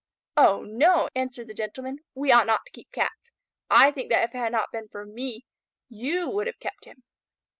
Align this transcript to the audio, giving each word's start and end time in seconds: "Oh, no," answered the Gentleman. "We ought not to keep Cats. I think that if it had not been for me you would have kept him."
"Oh, 0.35 0.63
no," 0.63 1.09
answered 1.13 1.45
the 1.47 1.53
Gentleman. 1.53 1.99
"We 2.15 2.31
ought 2.31 2.47
not 2.47 2.65
to 2.65 2.71
keep 2.71 2.91
Cats. 2.91 3.29
I 3.69 3.91
think 3.91 4.09
that 4.09 4.23
if 4.23 4.33
it 4.33 4.39
had 4.39 4.51
not 4.51 4.71
been 4.71 4.87
for 4.87 5.05
me 5.05 5.45
you 5.89 6.27
would 6.27 6.47
have 6.47 6.59
kept 6.59 6.85
him." 6.85 7.03